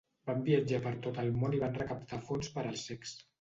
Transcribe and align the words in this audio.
Van 0.27 0.39
viatjar 0.45 0.79
per 0.85 0.93
tot 1.03 1.19
el 1.25 1.29
món 1.43 1.53
i 1.59 1.61
van 1.65 1.77
recaptar 1.83 2.21
fons 2.31 2.51
per 2.57 2.65
als 2.71 2.89
cecs. 2.89 3.15